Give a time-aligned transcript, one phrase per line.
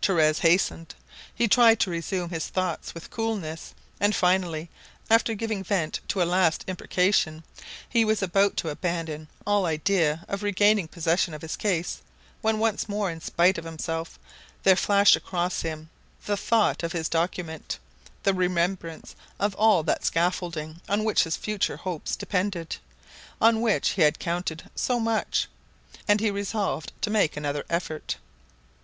[0.00, 0.94] Torres hesitated;
[1.34, 4.70] he tried to resume his thoughts with coolness, and finally,
[5.10, 7.42] after giving vent to a last imprecation,
[7.88, 12.00] he was about to abandon all idea of regaining possession of his case,
[12.42, 14.20] when once more, in spite of himself,
[14.62, 15.90] there flashed across him
[16.26, 17.80] the thought of his document,
[18.22, 22.76] the remembrance of all that scaffolding on which his future hopes depended,
[23.40, 25.48] on which he had counted so much;
[26.06, 28.14] and he resolved to make another effort.